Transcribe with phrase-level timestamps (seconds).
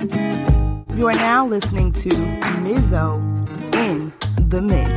[0.00, 2.08] You are now listening to
[2.60, 3.18] Mizzo
[3.74, 4.12] in
[4.48, 4.88] the Mix.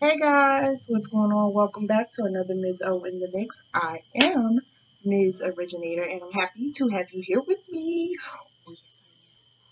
[0.00, 1.54] Hey guys, what's going on?
[1.54, 3.62] Welcome back to another Mizzo in the Mix.
[3.72, 4.58] I am
[5.04, 5.44] Ms.
[5.56, 8.16] Originator and I'm happy to have you here with me.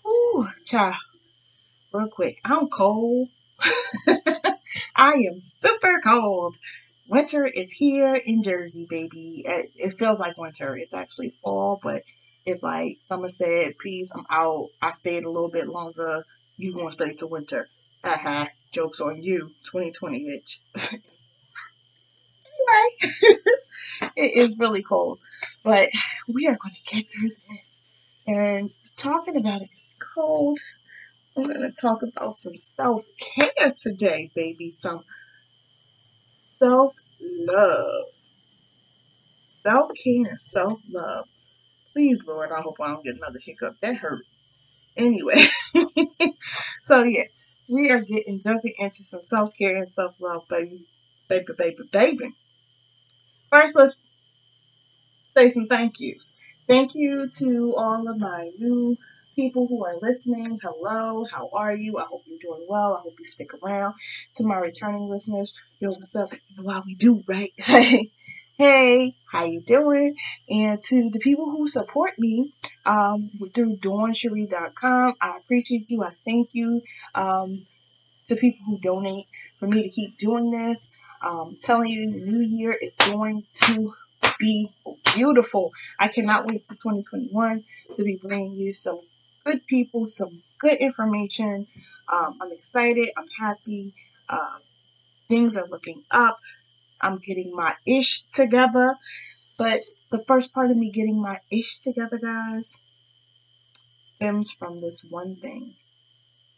[0.07, 0.97] Ooh, cha.
[1.91, 3.27] Real quick, I'm cold.
[4.95, 6.55] I am super cold.
[7.11, 9.43] Winter is here in Jersey, baby.
[9.45, 10.77] It, it feels like winter.
[10.77, 12.03] It's actually fall, but
[12.45, 14.69] it's like summer said, peace, I'm out.
[14.81, 16.23] I stayed a little bit longer.
[16.55, 17.67] You going straight to winter.
[18.01, 18.45] Haha.
[18.71, 19.51] Joke's on you.
[19.65, 20.59] 2020, bitch.
[22.45, 23.35] anyway,
[24.15, 25.19] it is really cold.
[25.65, 25.89] But
[26.33, 27.79] we are going to get through this.
[28.25, 29.69] And talking about it
[29.99, 30.59] cold,
[31.35, 34.75] I'm going to talk about some self care today, baby.
[34.77, 35.03] Some
[36.61, 38.05] self love.
[39.65, 41.25] Self care and self love.
[41.93, 43.75] Please, Lord, I hope I don't get another hiccup.
[43.81, 44.23] That hurt.
[44.97, 45.41] Anyway,
[46.81, 47.23] so yeah,
[47.69, 50.85] we are getting jumping into some self care and self love, baby,
[51.29, 52.33] baby, baby, baby.
[53.49, 54.01] First, let's
[55.37, 56.33] say some thank yous.
[56.67, 58.97] Thank you to all of my new
[59.35, 60.59] people who are listening.
[60.61, 61.97] Hello, how are you?
[61.97, 62.95] I hope you're doing well.
[62.95, 63.95] I hope you stick around.
[64.35, 66.29] To my returning listeners, yo, what's up?
[66.67, 67.51] How we do, right?
[68.57, 70.15] hey, how you doing?
[70.49, 72.53] And to the people who support me
[72.85, 76.03] um, through dawnsherie.com, I appreciate you.
[76.03, 76.81] I thank you.
[77.15, 77.65] Um,
[78.25, 79.25] to people who donate
[79.59, 83.93] for me to keep doing this, um, telling you new year is going to
[84.39, 84.71] be
[85.13, 85.71] beautiful.
[85.99, 87.63] I cannot wait for 2021
[87.95, 89.01] to be bringing you some
[89.43, 91.67] good people, some good information.
[92.11, 93.09] Um, I'm excited.
[93.17, 93.93] I'm happy.
[94.29, 94.59] Uh,
[95.29, 96.39] things are looking up.
[97.01, 98.95] I'm getting my ish together.
[99.57, 102.83] But the first part of me getting my ish together, guys,
[104.15, 105.75] stems from this one thing,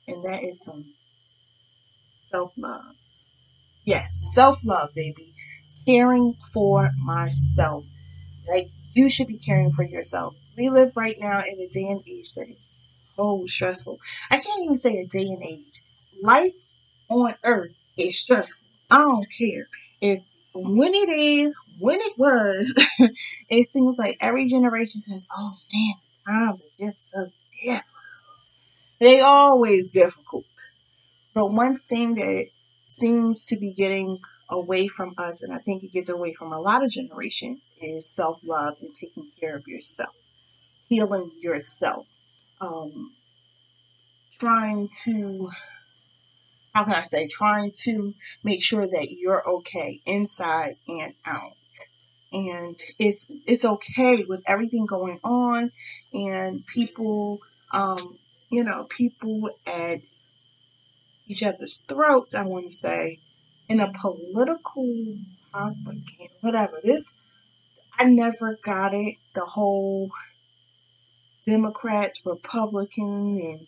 [0.08, 0.94] and that is some
[2.32, 2.95] self love.
[3.86, 5.33] Yes, self love, baby.
[5.86, 7.83] Caring for myself.
[8.48, 10.36] Like, you should be caring for yourself.
[10.58, 13.99] We live right now in a day and age that is so stressful.
[14.30, 15.81] I can't even say a day and age.
[16.21, 16.54] Life
[17.09, 18.67] on earth is stressful.
[18.89, 19.67] I don't care.
[20.02, 20.21] If
[20.54, 22.73] when it is, when it was,
[23.49, 25.93] it seems like every generation says, oh man,
[26.25, 27.30] times are just so
[27.64, 27.86] difficult.
[28.99, 30.45] They always difficult.
[31.33, 32.48] But one thing that
[32.86, 36.61] seems to be getting away from us, and I think it gets away from a
[36.61, 40.16] lot of generations, is self love and taking care of yourself,
[40.88, 42.08] healing yourself,
[42.61, 43.14] um,
[44.39, 45.49] trying to,
[46.73, 51.54] how can I say, trying to make sure that you're okay inside and out.
[52.32, 55.72] And it's it's okay with everything going on,
[56.11, 57.38] and people,
[57.72, 58.17] um,
[58.49, 60.02] you know, people at
[61.27, 62.33] each other's throats.
[62.33, 63.20] I want to say
[63.70, 65.16] in a political
[66.42, 66.80] whatever.
[66.83, 67.20] This
[68.03, 69.15] I never got it.
[69.33, 70.11] The whole
[71.47, 73.67] Democrats, Republican, and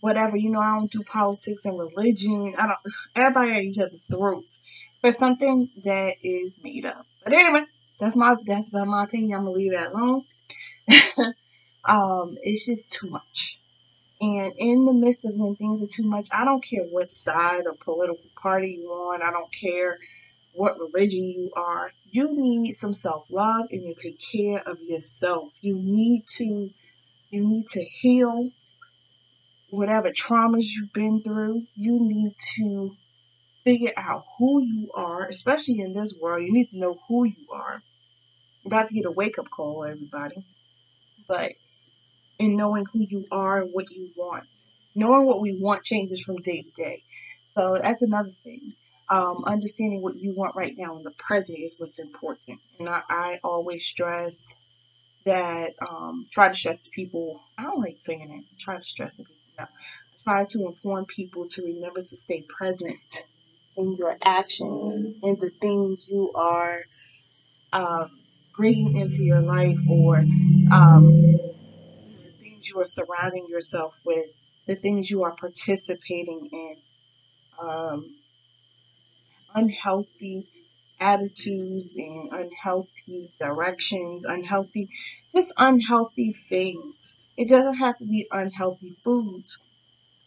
[0.00, 0.36] whatever.
[0.36, 2.54] You know, I don't do politics and religion.
[2.56, 2.78] I don't.
[3.16, 4.62] Everybody at each other's throats
[5.00, 7.04] for something that is made up.
[7.24, 7.64] But anyway,
[7.98, 9.38] that's my that's my opinion.
[9.38, 10.24] I'm gonna leave that alone.
[11.84, 13.60] um, it's just too much.
[14.20, 17.66] And in the midst of when things are too much, I don't care what side
[17.66, 19.98] or political party you're on, I don't care
[20.54, 25.50] what religion you are, you need some self-love and to take care of yourself.
[25.60, 26.70] You need to
[27.30, 28.50] you need to heal
[29.70, 31.64] whatever traumas you've been through.
[31.74, 32.94] You need to
[33.64, 36.44] figure out who you are, especially in this world.
[36.44, 37.82] You need to know who you are.
[38.64, 40.44] I'm about to get a wake up call, everybody.
[41.26, 41.52] But
[42.38, 44.72] in knowing who you are and what you want.
[44.94, 47.02] Knowing what we want changes from day to day.
[47.56, 48.74] So that's another thing.
[49.10, 52.60] Um, understanding what you want right now in the present is what's important.
[52.78, 54.56] And I, I always stress
[55.26, 57.42] that, um, try to stress the people.
[57.58, 58.58] I don't like saying it.
[58.58, 59.36] Try to stress the people.
[59.58, 59.66] No.
[60.24, 63.26] Try to inform people to remember to stay present
[63.76, 66.84] in your actions, in the things you are
[67.72, 68.20] um,
[68.56, 70.18] bringing into your life or
[70.72, 71.32] um,
[72.22, 74.26] the things you are surrounding yourself with,
[74.66, 76.76] the things you are participating in,
[77.60, 78.16] um,
[79.54, 80.46] unhealthy
[81.00, 84.88] attitudes and unhealthy directions, unhealthy,
[85.32, 87.22] just unhealthy things.
[87.36, 89.60] It doesn't have to be unhealthy foods,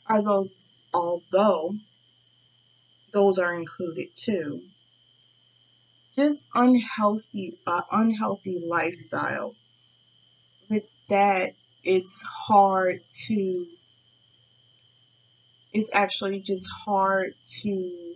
[0.10, 0.50] although,
[0.94, 1.76] although
[3.14, 4.64] those are included too.
[6.16, 9.56] Just unhealthy, uh, unhealthy lifestyle
[10.70, 11.54] with that,
[11.84, 13.68] it's hard to,
[15.74, 18.16] it's actually just hard to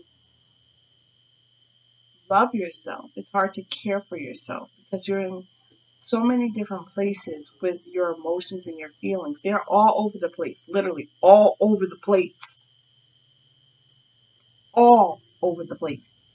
[2.31, 3.11] love yourself.
[3.15, 5.47] It's hard to care for yourself because you're in
[5.99, 9.41] so many different places with your emotions and your feelings.
[9.41, 12.57] They're all over the place, literally all over the place.
[14.73, 16.25] All over the place.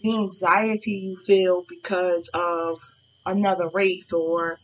[0.00, 2.80] The anxiety you feel because of
[3.26, 4.58] another race or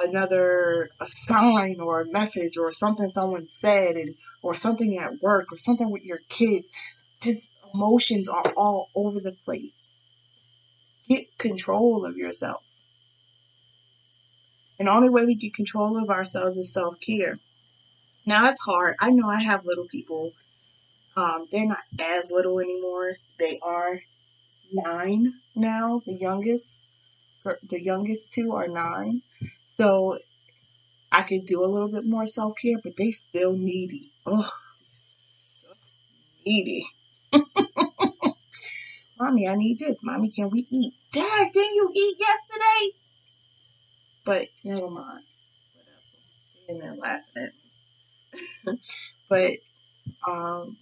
[0.00, 5.52] another a sign or a message or something someone said and or something at work
[5.52, 6.68] or something with your kids
[7.22, 9.90] just emotions are all over the place.
[11.08, 12.62] Get control of yourself.
[14.78, 17.38] And the only way we get control of ourselves is self-care.
[18.26, 18.96] Now it's hard.
[19.00, 20.32] I know i have little people.
[21.16, 23.16] Um, they're not as little anymore.
[23.38, 24.00] They are
[24.72, 26.02] nine now.
[26.06, 26.88] The youngest
[27.44, 29.22] the youngest two are nine.
[29.68, 30.18] So
[31.10, 34.12] I could do a little bit more self care, but they still needy.
[34.26, 34.50] Ugh,
[36.46, 36.86] needy.
[39.18, 40.02] Mommy, I need this.
[40.02, 40.94] Mommy, can we eat?
[41.12, 42.96] Dad, didn't you eat yesterday?
[44.24, 45.24] But never mind.
[45.74, 46.00] Whatever.
[46.68, 47.52] And they're laughing at
[48.66, 48.78] me.
[49.28, 49.52] but
[50.28, 50.76] um,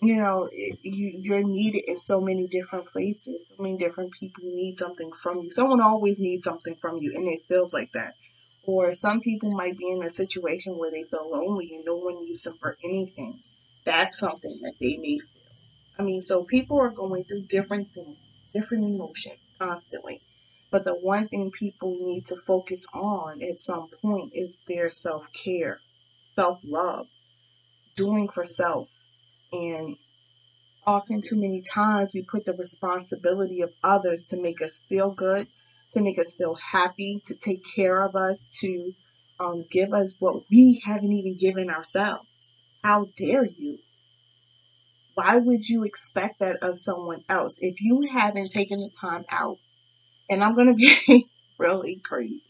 [0.00, 3.48] you know, it, you you're needed in so many different places.
[3.48, 5.50] So many different people need something from you.
[5.50, 8.14] Someone always needs something from you, and it feels like that.
[8.66, 12.18] Or some people might be in a situation where they feel lonely and no one
[12.20, 13.40] needs them for anything.
[13.84, 15.20] That's something that they may.
[15.98, 20.20] I mean, so people are going through different things, different emotions constantly.
[20.70, 25.26] But the one thing people need to focus on at some point is their self
[25.32, 25.78] care,
[26.34, 27.06] self love,
[27.96, 28.88] doing for self
[29.52, 29.96] and
[30.86, 35.46] often too many times we put the responsibility of others to make us feel good,
[35.92, 38.92] to make us feel happy, to take care of us, to
[39.40, 42.56] um, give us what we haven't even given ourselves.
[42.82, 43.78] How dare you?
[45.14, 49.58] Why would you expect that of someone else if you haven't taken the time out?
[50.28, 51.26] And I'm going to be
[51.58, 52.42] really crazy.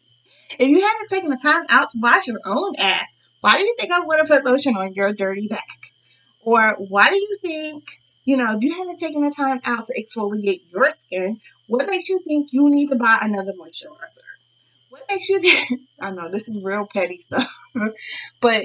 [0.59, 3.77] If you haven't taken the time out to wash your own ass, why do you
[3.79, 5.69] think I'm going to put lotion on your dirty back?
[6.41, 7.85] Or why do you think,
[8.25, 12.09] you know, if you haven't taken the time out to exfoliate your skin, what makes
[12.09, 14.21] you think you need to buy another moisturizer?
[14.91, 17.49] What makes you think, I know this is real petty stuff,
[18.41, 18.63] but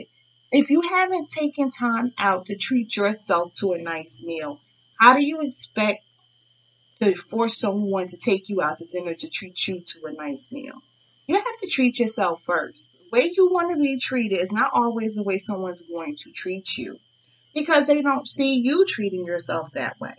[0.52, 4.60] if you haven't taken time out to treat yourself to a nice meal,
[5.00, 6.04] how do you expect
[7.02, 10.52] to force someone to take you out to dinner to treat you to a nice
[10.52, 10.82] meal?
[11.28, 12.92] You have to treat yourself first.
[12.94, 16.32] The way you want to be treated is not always the way someone's going to
[16.32, 17.00] treat you
[17.54, 20.16] because they don't see you treating yourself that way.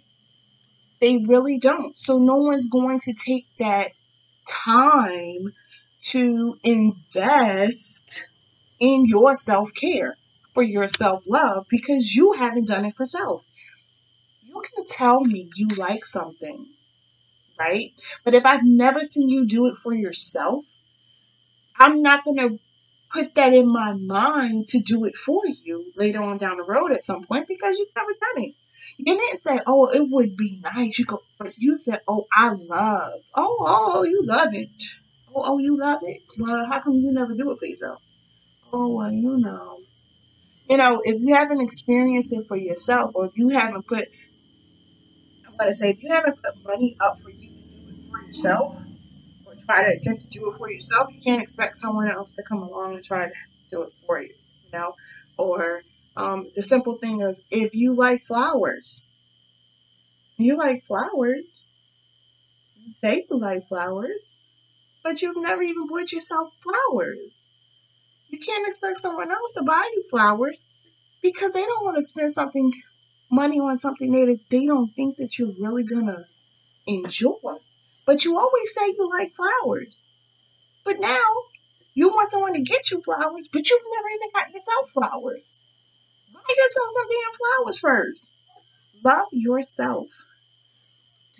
[1.00, 1.96] They really don't.
[1.96, 3.92] So no one's going to take that
[4.46, 5.54] time
[6.02, 8.28] to invest
[8.78, 10.16] in your self care
[10.60, 13.42] for your self love because you haven't done it for self.
[14.42, 16.66] You can tell me you like something,
[17.58, 17.92] right?
[18.26, 20.66] But if I've never seen you do it for yourself,
[21.78, 22.58] I'm not going to
[23.10, 26.92] put that in my mind to do it for you later on down the road
[26.92, 28.54] at some point because you've never done it.
[28.98, 32.50] You didn't say, "Oh, it would be nice." You go, but you said, "Oh, I
[32.50, 34.68] love." Oh, oh, oh you love it.
[35.34, 36.20] Oh, oh, you love it.
[36.38, 38.02] Well, how come you never do it for yourself?
[38.72, 39.78] Oh, well, you know.
[40.70, 44.06] You know, if you haven't experienced it for yourself, or if you haven't put,
[45.46, 48.26] I'm gonna say, if you haven't put money up for you to do it for
[48.26, 48.76] yourself,
[49.46, 52.44] or try to attempt to do it for yourself, you can't expect someone else to
[52.48, 53.32] come along and try to
[53.70, 54.34] do it for you,
[54.64, 54.94] you know?
[55.38, 55.82] Or
[56.16, 59.08] um, the simple thing is if you like flowers,
[60.38, 61.58] you like flowers,
[62.76, 64.40] you say you like flowers,
[65.04, 67.48] but you've never even bought yourself flowers.
[68.30, 70.66] You can't expect someone else to buy you flowers
[71.22, 72.72] because they don't want to spend something
[73.30, 76.26] money on something that they don't think that you're really gonna
[76.86, 77.36] enjoy.
[78.06, 80.02] But you always say you like flowers.
[80.84, 81.24] But now
[81.94, 85.58] you want someone to get you flowers, but you've never even gotten yourself flowers.
[86.32, 88.32] Buy yourself some damn flowers first.
[89.04, 90.08] Love yourself.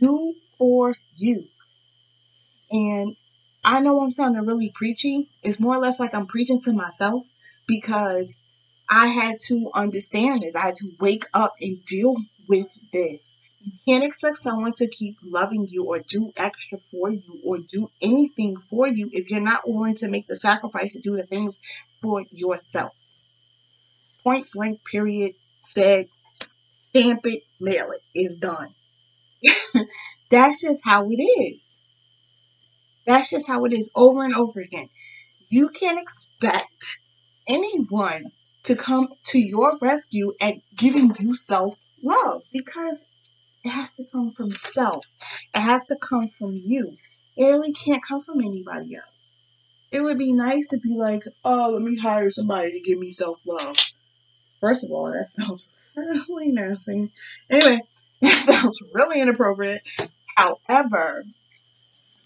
[0.00, 1.47] Do for you.
[2.70, 3.16] And
[3.64, 5.31] I know I'm sounding really preachy.
[5.43, 7.25] It's more or less like I'm preaching to myself
[7.67, 8.38] because
[8.88, 10.57] I had to understand this.
[10.57, 12.17] I had to wake up and deal
[12.49, 13.37] with this.
[13.62, 17.90] You can't expect someone to keep loving you or do extra for you or do
[18.00, 21.59] anything for you if you're not willing to make the sacrifice to do the things
[22.00, 22.93] for yourself.
[24.25, 26.09] Point blank, period, said,
[26.69, 28.75] stamp it, mail it, it's done.
[30.31, 31.81] That's just how it is.
[33.07, 34.88] That's just how it is over and over again.
[35.49, 37.00] You can't expect
[37.49, 38.33] anyone
[38.64, 43.09] to come to your rescue at giving you self love because
[43.64, 45.04] it has to come from self.
[45.54, 46.97] It has to come from you.
[47.37, 49.04] It really can't come from anybody else.
[49.90, 53.11] It would be nice to be like, oh, let me hire somebody to give me
[53.11, 53.76] self love.
[54.61, 57.11] First of all, that sounds really nasty.
[57.49, 57.80] Anyway,
[58.21, 59.83] that sounds really inappropriate.
[60.37, 61.25] However,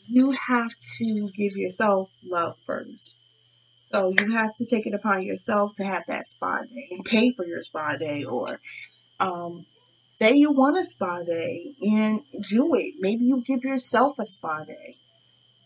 [0.06, 3.20] you have to give yourself love first.
[3.92, 7.32] So you have to take it upon yourself to have that spa day and pay
[7.32, 8.60] for your spa day or
[9.20, 9.66] um,
[10.12, 12.94] say you want a spa day and do it.
[12.98, 14.96] Maybe you give yourself a spa day.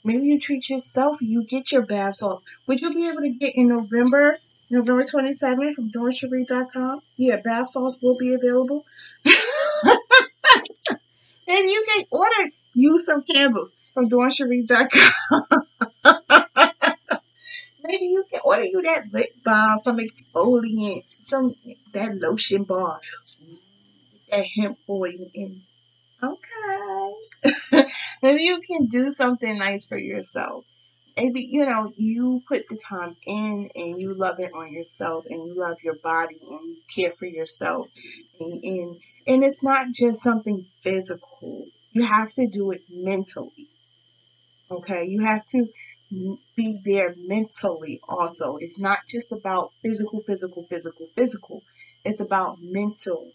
[0.04, 2.44] Maybe you treat yourself, you get your bath salts.
[2.66, 4.38] Would you be able to get in November,
[4.70, 7.00] November 27th from DawnSherie.com?
[7.16, 8.84] Yeah, bath salts will be available.
[9.24, 9.34] and
[11.48, 15.42] you can order you some candles from DawnSherie.com.
[17.82, 21.56] Maybe you can order you that lip balm, some exfoliant, some
[21.92, 23.00] that lotion bar,
[24.30, 25.62] that hemp oil, and
[26.22, 27.88] okay.
[28.22, 30.64] Maybe you can do something nice for yourself.
[31.16, 35.44] Maybe you know you put the time in and you love it on yourself and
[35.44, 37.88] you love your body and you care for yourself
[38.38, 41.66] and and, and it's not just something physical.
[41.90, 43.68] You have to do it mentally.
[44.70, 45.68] Okay, you have to
[46.56, 48.56] be there mentally also.
[48.56, 51.62] It's not just about physical, physical, physical, physical.
[52.04, 53.32] It's about mental,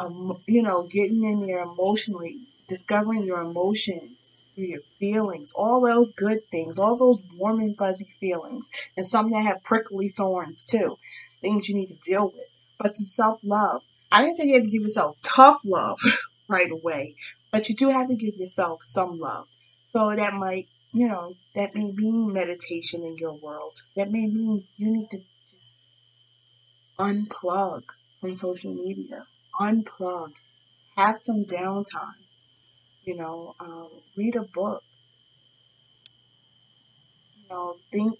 [0.00, 4.24] um, you know, getting in there emotionally, discovering your emotions,
[4.54, 9.42] your feelings, all those good things, all those warm and fuzzy feelings, and some that
[9.44, 10.96] have prickly thorns too,
[11.40, 12.48] things you need to deal with.
[12.78, 13.82] But some self love.
[14.10, 15.98] I didn't say you have to give yourself tough love
[16.48, 17.14] right away,
[17.50, 19.46] but you do have to give yourself some love.
[19.92, 23.80] So that might you know, that may mean meditation in your world.
[23.96, 25.78] That may mean you need to just
[26.98, 27.84] unplug
[28.20, 29.26] from social media,
[29.58, 30.32] unplug,
[30.96, 32.20] have some downtime,
[33.04, 34.84] you know, um, read a book,
[37.36, 38.18] you know, think,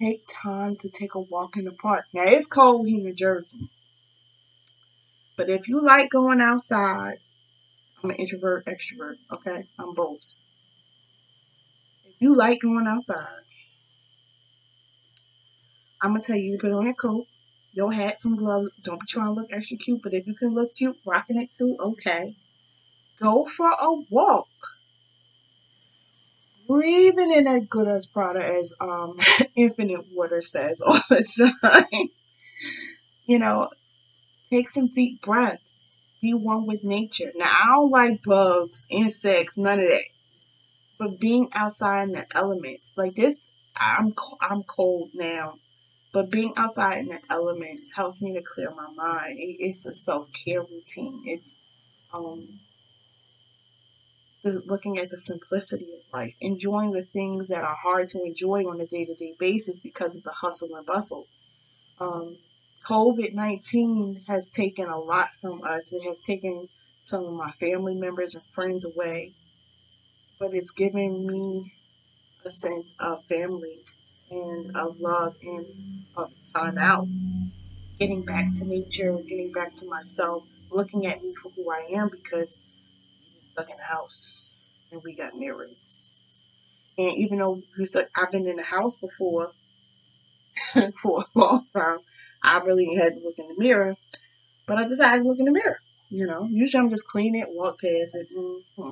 [0.00, 2.06] take time to take a walk in the park.
[2.14, 3.68] Now, it's cold here in New Jersey,
[5.36, 7.18] but if you like going outside,
[8.02, 9.66] I'm an introvert, extrovert, okay?
[9.78, 10.34] I'm both
[12.22, 13.42] you like going outside,
[16.00, 17.26] I'm gonna tell you to put on your coat,
[17.72, 18.70] your hat, some gloves.
[18.82, 21.50] Don't be trying to look extra cute, but if you can look cute, rocking it
[21.52, 22.36] too, okay.
[23.20, 24.48] Go for a walk.
[26.68, 29.16] Breathing in that good as Prada as um
[29.56, 32.08] Infinite Water says all the time.
[33.26, 33.68] you know,
[34.50, 35.92] take some deep breaths.
[36.20, 37.32] Be one with nature.
[37.34, 40.04] Now I don't like bugs, insects, none of that
[41.02, 45.54] but being outside in the elements like this i'm i'm cold now
[46.12, 49.36] but being outside in the elements helps me to clear my mind.
[49.38, 51.22] It's a self-care routine.
[51.24, 51.58] It's
[52.12, 52.60] um
[54.44, 58.80] looking at the simplicity of life enjoying the things that are hard to enjoy on
[58.80, 61.26] a day-to-day basis because of the hustle and bustle.
[62.00, 62.38] Um,
[62.84, 65.92] covid-19 has taken a lot from us.
[65.92, 66.68] It has taken
[67.04, 69.34] some of my family members and friends away
[70.42, 71.72] but it's giving me
[72.44, 73.78] a sense of family
[74.28, 77.06] and of love and of time out.
[78.00, 82.08] Getting back to nature, getting back to myself, looking at me for who I am
[82.08, 82.60] because
[83.52, 84.56] stuck in the house
[84.90, 86.10] and we got mirrors.
[86.98, 87.62] And even though
[88.16, 89.52] I've been in the house before
[91.00, 91.98] for a long time,
[92.42, 93.94] I really had to look in the mirror.
[94.66, 95.78] But I decided to look in the mirror.
[96.08, 98.90] You know, usually I'm just clean it, walk past it, mm-hmm.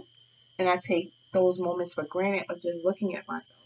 [0.61, 3.58] and I take those moments for granted of just looking at myself.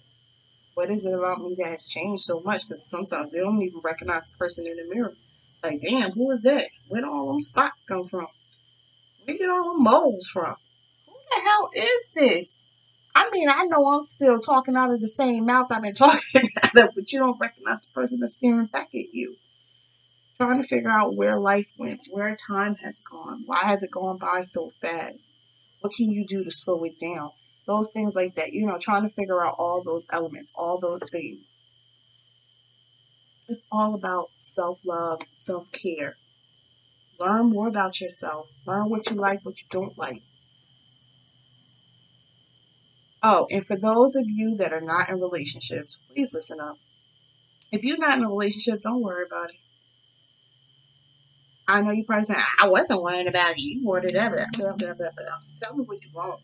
[0.74, 2.66] What is it about me that has changed so much?
[2.66, 5.14] Because sometimes you don't even recognize the person in the mirror.
[5.62, 6.68] Like, damn, who is that?
[6.88, 8.26] Where do all them spots come from?
[9.24, 10.56] Where get all them moles from?
[11.06, 12.72] Who the hell is this?
[13.14, 16.48] I mean, I know I'm still talking out of the same mouth I've been talking
[16.62, 19.36] out of, but you don't recognize the person that's staring back at you.
[20.38, 24.18] Trying to figure out where life went, where time has gone, why has it gone
[24.18, 25.38] by so fast?
[25.80, 27.30] What can you do to slow it down?
[27.66, 31.08] Those things like that, you know, trying to figure out all those elements, all those
[31.10, 31.38] things.
[33.48, 36.16] It's all about self love, self care.
[37.20, 38.48] Learn more about yourself.
[38.66, 40.22] Learn what you like, what you don't like.
[43.22, 46.76] Oh, and for those of you that are not in relationships, please listen up.
[47.72, 49.56] If you're not in a relationship, don't worry about it.
[51.66, 54.36] I know you probably saying, I wasn't worrying about you or whatever.
[54.52, 56.40] Tell me what you want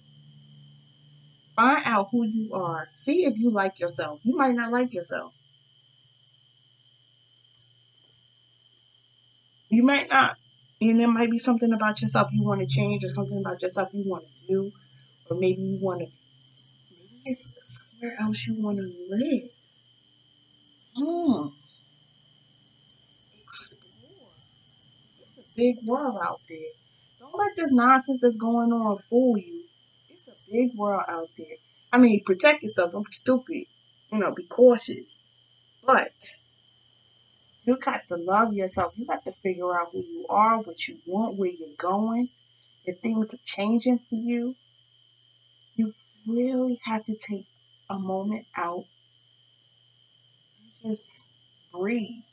[1.61, 2.89] Find out who you are.
[2.95, 4.21] See if you like yourself.
[4.23, 5.35] You might not like yourself.
[9.69, 10.39] You might not.
[10.81, 13.91] And there might be something about yourself you want to change or something about yourself
[13.93, 14.73] you want to do.
[15.29, 16.07] Or maybe you want to,
[16.91, 19.51] maybe it's somewhere else you want to live.
[20.97, 21.49] Hmm.
[23.39, 24.31] Explore.
[25.21, 26.59] It's a big world out there.
[27.19, 29.60] Don't let this nonsense that's going on fool you.
[30.51, 31.57] Big world out there.
[31.93, 32.93] I mean, protect yourself.
[32.93, 33.65] Don't be stupid.
[34.13, 35.23] You know, be cautious.
[35.87, 36.37] But
[37.65, 38.95] you got to love yourself.
[38.97, 42.31] You got to figure out who you are, what you want, where you're going.
[42.85, 44.57] If things are changing for you,
[45.77, 45.93] you
[46.27, 47.47] really have to take
[47.89, 48.85] a moment out
[50.83, 51.25] and just
[51.73, 52.25] breathe.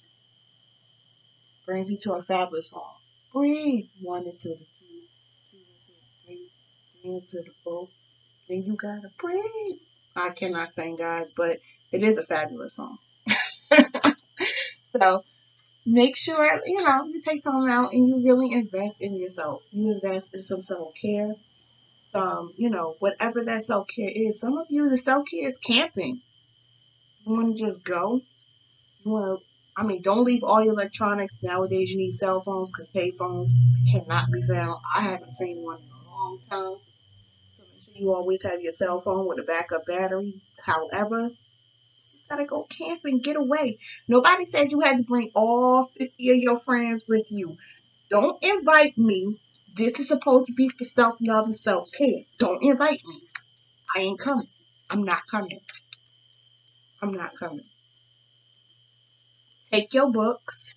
[1.66, 2.96] Brings me to a fabulous song.
[3.34, 3.86] Breathe.
[4.02, 5.04] One into the two,
[5.52, 6.52] two into the three,
[7.02, 7.90] three into the four.
[8.48, 9.42] Then you gotta pray.
[10.16, 11.60] I cannot sing, guys, but
[11.92, 12.98] it is a fabulous song.
[14.98, 15.24] so
[15.86, 19.63] make sure you know you take time out and you really invest in yourself.
[19.72, 21.36] You invest in some self care,
[22.12, 24.39] some um, you know whatever that self care is.
[24.39, 26.22] Some of you the self care is camping.
[27.25, 28.22] You want to just go.
[29.04, 29.46] You want to.
[29.80, 31.44] I mean, don't leave all your electronics.
[31.44, 33.50] Nowadays, you need cell phones because payphones
[33.92, 34.82] cannot be found.
[34.96, 36.87] I haven't seen one in a long time.
[38.00, 40.42] You always have your cell phone with a backup battery.
[40.63, 41.30] However,
[42.13, 43.80] you gotta go camping, get away.
[44.08, 47.58] Nobody said you had to bring all 50 of your friends with you.
[48.10, 49.38] Don't invite me.
[49.75, 52.24] This is supposed to be for self love and self care.
[52.39, 53.22] Don't invite me.
[53.96, 54.48] I ain't coming.
[54.89, 55.60] I'm not coming.
[57.01, 57.66] I'm not coming.
[59.72, 60.75] Take your books.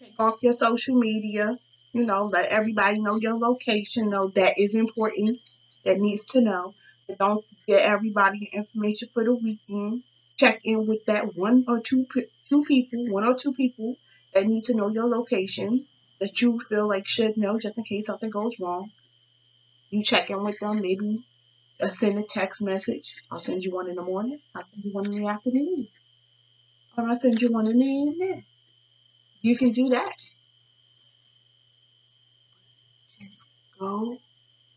[0.00, 1.58] Take off your social media.
[1.94, 4.10] You know, let everybody know your location.
[4.10, 5.38] Know that is important.
[5.84, 6.74] That needs to know.
[7.08, 10.02] But don't get everybody information for the weekend.
[10.36, 12.06] Check in with that one or two
[12.48, 13.96] two people, one or two people
[14.34, 15.86] that need to know your location
[16.20, 18.90] that you feel like should know just in case something goes wrong.
[19.90, 21.24] You check in with them, maybe
[21.80, 23.14] uh, send a text message.
[23.30, 24.40] I'll send you one in the morning.
[24.54, 25.88] I'll send you one in the afternoon.
[26.96, 28.44] Or I'll send you one in the evening.
[29.42, 30.14] You can do that.
[33.20, 34.18] Just go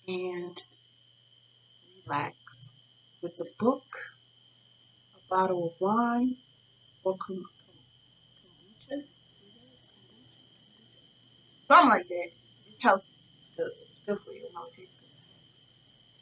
[0.07, 0.63] and
[2.05, 2.73] relax
[3.21, 3.85] with a book,
[5.15, 6.37] a bottle of wine,
[7.03, 7.43] or kombucha.
[11.67, 12.29] Something like that.
[12.71, 13.05] It's healthy.
[13.47, 13.71] It's good.
[13.91, 14.45] It's good for you.
[14.45, 15.07] It tastes good.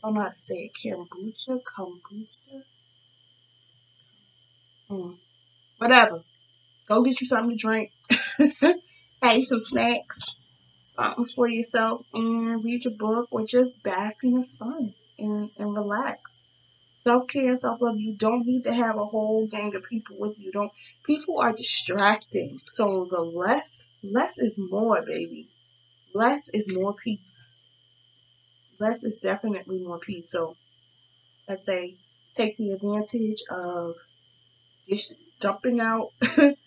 [0.04, 1.10] I don't know how to say it.
[1.10, 2.64] Kombucha, kombucha.
[4.90, 5.18] Mm.
[5.78, 6.24] Whatever.
[6.88, 7.92] Go get you something to drink.
[9.24, 10.42] Hey, some snacks.
[10.96, 15.76] Something for yourself and read your book or just bask in the sun and, and
[15.76, 16.38] relax.
[17.04, 20.16] Self care and self love, you don't need to have a whole gang of people
[20.18, 20.52] with you.
[20.52, 20.72] Don't
[21.04, 22.60] people are distracting.
[22.72, 25.50] So the less less is more, baby.
[26.14, 27.54] Less is more peace.
[28.80, 30.32] Less is definitely more peace.
[30.32, 30.56] So
[31.48, 31.98] let's say
[32.34, 33.96] take the advantage of
[34.90, 36.10] just jumping out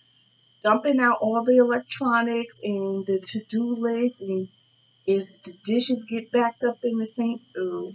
[0.63, 4.49] dumping out all the electronics and the to-do list and
[5.09, 7.95] if the dishes get backed up in the sink, ooh,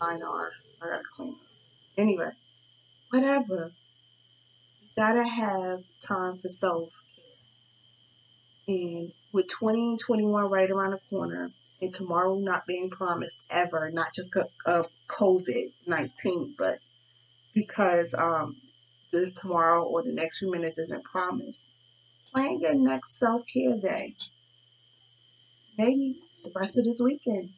[0.00, 0.52] mine are.
[0.80, 1.40] I gotta clean them.
[1.98, 2.30] Anyway,
[3.10, 3.72] whatever.
[4.80, 8.76] You gotta have time for self care.
[8.76, 11.50] And with 2021 right around the corner,
[11.82, 16.78] and tomorrow not being promised ever, not just of COVID 19, but
[17.54, 18.56] because um,
[19.10, 21.68] this tomorrow or the next few minutes isn't promised,
[22.32, 24.14] plan your next self care day.
[25.76, 27.50] Maybe the rest of this weekend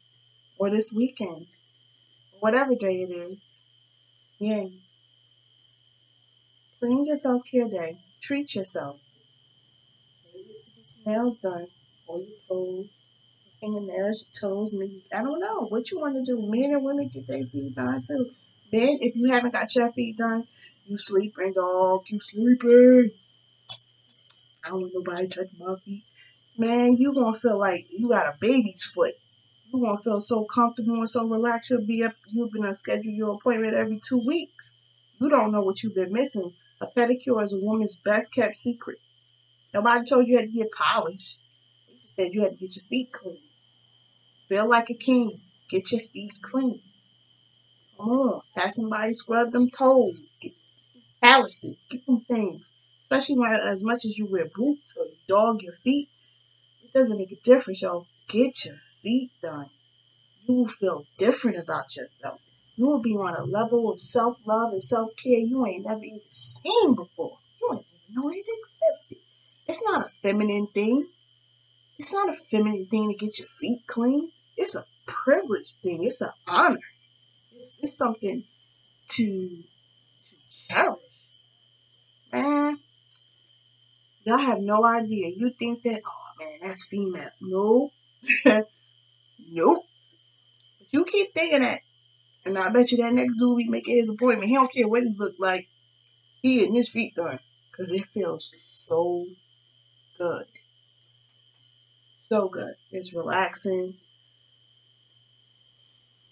[0.57, 1.47] or this weekend
[2.43, 3.57] whatever day it is.
[4.37, 4.65] Yeah.
[6.79, 7.99] Plan your self care day.
[8.21, 8.99] Treat yourself.
[10.33, 11.67] Maybe it's to get your nails done
[12.07, 12.87] or your toes,
[13.45, 14.73] your fingernails, your toes.
[14.73, 16.41] Maybe I don't know what you want to do.
[16.41, 18.31] Men and women get their feet done too.
[18.73, 20.47] Men, if you haven't got your feet done,
[20.85, 22.03] you sleeping, dog.
[22.07, 23.11] You sleeping.
[24.63, 26.03] I don't want nobody touching my feet.
[26.57, 29.15] Man, you gonna feel like you got a baby's foot
[29.71, 31.71] You gonna feel so comfortable and so relaxed.
[31.71, 32.13] You'll be up.
[32.31, 34.77] You've been gonna schedule your appointment every two weeks.
[35.19, 36.53] You don't know what you've been missing.
[36.81, 38.99] A pedicure is a woman's best kept secret.
[39.73, 41.39] Nobody told you, you had to get polished.
[41.87, 43.39] They just said you had to get your feet clean.
[44.49, 45.41] Feel like a king.
[45.69, 46.81] Get your feet clean.
[47.97, 50.19] Come on, have somebody scrub them toes.
[50.41, 50.53] Get
[51.23, 51.87] palaces.
[51.89, 52.73] Get them things.
[53.03, 56.09] Especially when, as much as you wear boots or you dog your feet,
[56.83, 58.07] it doesn't make a difference, y'all.
[58.29, 59.69] Get your feet done.
[60.47, 62.41] you will feel different about yourself.
[62.77, 66.03] You will be on a level of self love and self care you ain't never
[66.03, 67.39] even seen before.
[67.61, 69.19] You ain't even know it existed.
[69.67, 71.07] It's not a feminine thing.
[71.99, 74.31] It's not a feminine thing to get your feet clean.
[74.57, 76.03] It's a privilege thing.
[76.03, 76.79] It's an honor.
[77.55, 78.45] It's, it's something
[79.09, 81.02] to, to cherish.
[82.33, 82.79] Man,
[84.25, 85.31] y'all have no idea.
[85.37, 87.29] You think that, oh man, that's female.
[87.39, 87.91] No.
[89.51, 89.83] nope.
[90.79, 91.81] But you keep thinking that.
[92.43, 94.49] And I bet you that next dude be making his appointment.
[94.49, 95.67] He don't care what he look like.
[96.41, 97.39] He getting his feet done.
[97.71, 99.27] Because it feels so
[100.17, 100.45] good.
[102.29, 102.73] So good.
[102.91, 103.93] It's relaxing.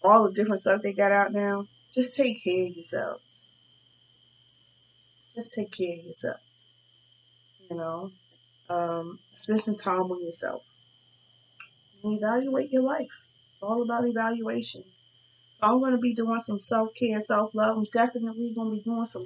[0.04, 1.68] All the different stuff they got out now.
[1.94, 3.22] Just take care of yourself.
[5.36, 6.40] Just take care of yourself.
[7.70, 8.12] You know,
[8.70, 10.64] um, spend some time with yourself.
[12.04, 13.24] And evaluate your life.
[13.54, 14.84] It's all about evaluation.
[15.62, 17.78] So I'm going to be doing some self care, self love.
[17.78, 19.26] I'm definitely going to be doing some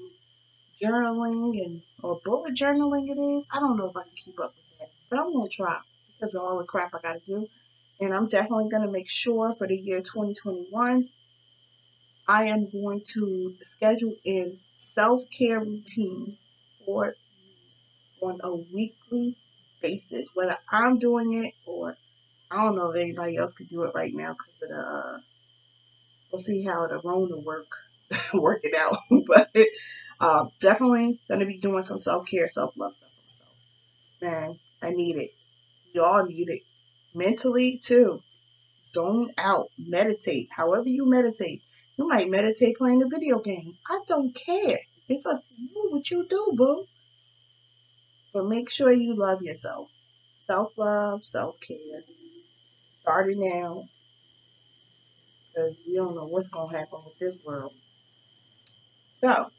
[0.82, 3.10] journaling and or bullet journaling.
[3.10, 3.48] It is.
[3.54, 5.80] I don't know if I can keep up with that, but I'm going to try
[6.14, 7.48] because of all the crap I got to do.
[8.02, 11.10] And I'm definitely going to make sure for the year 2021
[12.28, 16.38] I am going to schedule in self care routine
[16.86, 17.16] for
[18.22, 19.38] on a weekly
[19.82, 21.98] basis, whether I'm doing it or
[22.50, 24.82] I don't know if anybody else could do it right now because of the.
[24.82, 25.18] Uh,
[26.32, 27.68] we'll see how the Rona work
[28.34, 29.50] work it out, but
[30.20, 33.10] uh, definitely gonna be doing some self care, self love stuff
[34.22, 34.50] for myself.
[34.50, 35.32] Man, I need it.
[35.94, 36.62] You all need it
[37.14, 38.22] mentally too.
[38.90, 40.50] Zone out, meditate.
[40.56, 41.62] However you meditate,
[41.98, 43.78] you might meditate playing a video game.
[43.90, 44.80] I don't care.
[45.08, 46.86] It's up to you what you do, boo.
[48.34, 49.90] But make sure you love yourself.
[50.48, 52.02] Self love, self care.
[53.02, 53.86] Start it now.
[55.48, 57.74] Because we don't know what's going to happen with this world.
[59.24, 59.50] So,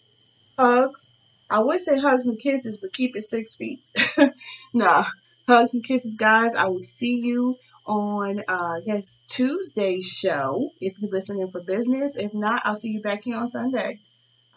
[0.59, 1.19] hugs.
[1.49, 3.81] I would say hugs and kisses, but keep it six feet.
[4.75, 5.05] nah,
[5.49, 6.55] hugs and kisses, guys.
[6.55, 12.17] I will see you on uh yes Tuesday's show if you're listening for business.
[12.17, 14.01] If not, I'll see you back here on Sunday.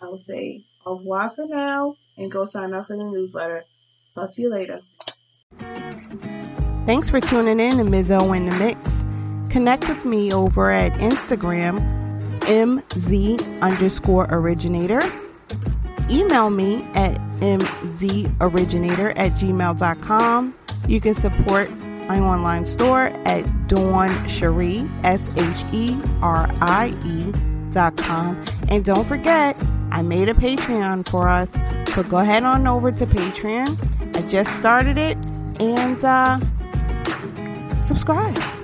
[0.02, 3.66] I will say au revoir for now and go sign up for the newsletter.
[4.16, 4.82] Talk to you later.
[6.86, 9.06] Thanks for tuning in to Mizzo in the Mix.
[9.52, 11.80] Connect with me over at Instagram,
[12.42, 15.02] MZ underscore originator.
[16.10, 20.56] Email me at mzoriginator at gmail.com.
[20.88, 21.70] You can support
[22.10, 24.10] my online store at Dawn
[25.04, 27.32] S H E R I E
[27.72, 28.44] dot com.
[28.68, 29.56] And don't forget,
[29.92, 31.50] I made a Patreon for us.
[31.94, 33.78] So go ahead on over to Patreon.
[34.18, 35.18] I just started it
[35.60, 36.40] and uh,
[37.84, 38.59] subscribe.